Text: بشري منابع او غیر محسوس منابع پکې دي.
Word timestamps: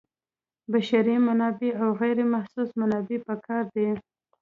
بشري 0.71 1.15
منابع 1.27 1.71
او 1.83 1.89
غیر 2.01 2.17
محسوس 2.33 2.69
منابع 2.81 3.19
پکې 3.27 3.59
دي. 3.73 3.89